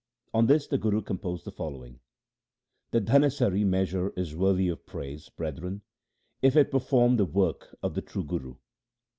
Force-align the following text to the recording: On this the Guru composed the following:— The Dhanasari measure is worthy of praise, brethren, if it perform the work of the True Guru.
On 0.33 0.47
this 0.47 0.65
the 0.65 0.79
Guru 0.79 1.03
composed 1.03 1.45
the 1.45 1.51
following:— 1.51 1.99
The 2.89 2.99
Dhanasari 3.01 3.63
measure 3.63 4.09
is 4.17 4.35
worthy 4.35 4.67
of 4.67 4.83
praise, 4.87 5.29
brethren, 5.29 5.83
if 6.41 6.55
it 6.55 6.71
perform 6.71 7.17
the 7.17 7.25
work 7.25 7.77
of 7.83 7.93
the 7.93 8.01
True 8.01 8.23
Guru. 8.23 8.55